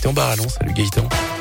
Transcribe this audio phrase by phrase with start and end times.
[0.00, 0.48] Gaëtan Barallon.
[0.48, 1.39] Salut Gaëtan.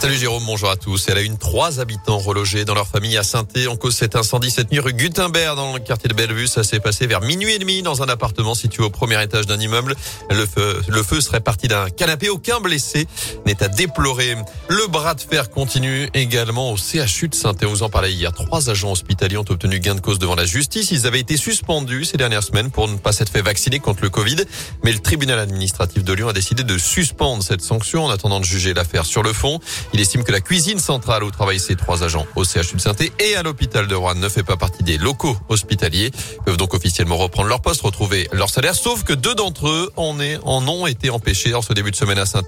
[0.00, 1.06] Salut Jérôme, bonjour à tous.
[1.08, 4.50] Elle a une trois habitants relogés dans leur famille à saint En cause cet incendie
[4.50, 6.46] cette nuit rue Gutenberg dans le quartier de Bellevue.
[6.46, 9.58] Ça s'est passé vers minuit et demi dans un appartement situé au premier étage d'un
[9.58, 9.94] immeuble.
[10.30, 12.28] Le feu, le feu serait parti d'un canapé.
[12.28, 13.06] Aucun blessé
[13.46, 14.36] n'est à déplorer.
[14.68, 18.32] Le bras de fer continue également au CHU de saint Vous en parlait hier.
[18.32, 20.90] Trois agents hospitaliers ont obtenu gain de cause devant la justice.
[20.90, 24.10] Ils avaient été suspendus ces dernières semaines pour ne pas s'être fait vacciner contre le
[24.10, 24.36] Covid.
[24.82, 28.44] Mais le tribunal administratif de Lyon a décidé de suspendre cette sanction en attendant de
[28.44, 29.60] juger l'affaire sur le fond.
[29.92, 32.94] Il estime que la cuisine centrale où travaillent ces trois agents au CHU de saint
[33.18, 36.10] et à l'hôpital de Rouen ne fait pas partie des locaux hospitaliers.
[36.14, 39.92] Ils peuvent donc officiellement reprendre leur poste, retrouver leur salaire, sauf que deux d'entre eux
[39.96, 42.42] en, en ont été empêchés en ce début de semaine à saint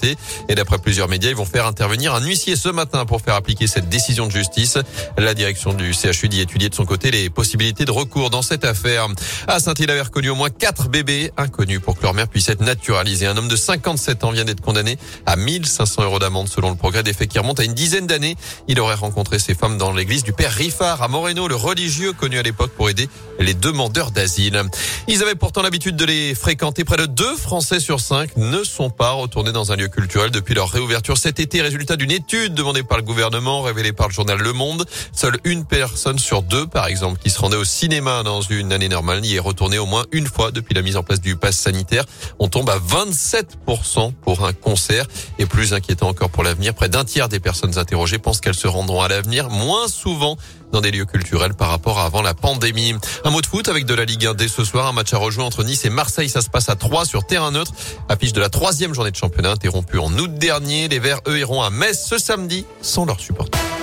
[0.48, 3.66] Et d'après plusieurs médias, ils vont faire intervenir un huissier ce matin pour faire appliquer
[3.66, 4.78] cette décision de justice.
[5.18, 8.64] La direction du CHU dit étudier de son côté les possibilités de recours dans cette
[8.64, 9.06] affaire.
[9.46, 12.48] À saint il avait reconnu au moins quatre bébés inconnus pour que leur mère puisse
[12.48, 13.26] être naturalisée.
[13.26, 17.02] Un homme de 57 ans vient d'être condamné à 1500 euros d'amende selon le progrès
[17.02, 18.36] des faits qui remonte à une dizaine d'années.
[18.68, 22.38] Il aurait rencontré ces femmes dans l'église du Père Riffard à Moreno, le religieux connu
[22.38, 24.62] à l'époque pour aider les demandeurs d'asile.
[25.08, 26.84] Ils avaient pourtant l'habitude de les fréquenter.
[26.84, 30.54] Près de deux Français sur cinq ne sont pas retournés dans un lieu culturel depuis
[30.54, 31.60] leur réouverture cet été.
[31.60, 34.86] Résultat d'une étude demandée par le gouvernement, révélée par le journal Le Monde.
[35.12, 38.88] Seule une personne sur deux, par exemple, qui se rendait au cinéma dans une année
[38.88, 41.56] normale, y est retournée au moins une fois depuis la mise en place du pass
[41.56, 42.04] sanitaire.
[42.38, 45.06] On tombe à 27% pour un concert.
[45.38, 48.68] Et plus inquiétant encore pour l'avenir, près d'un tiers des personnes interrogées pensent qu'elles se
[48.68, 50.36] rendront à l'avenir moins souvent
[50.70, 52.94] dans des lieux culturels par rapport à avant la pandémie.
[53.24, 54.86] Un mot de foot avec de la Ligue 1 dès ce soir.
[54.86, 56.28] Un match à rejouer entre Nice et Marseille.
[56.28, 57.72] Ça se passe à 3 sur terrain neutre.
[58.08, 60.88] Affiche de la troisième journée de championnat interrompue en août dernier.
[60.88, 63.75] Les Verts, eux, iront à Metz ce samedi sans leur supporters.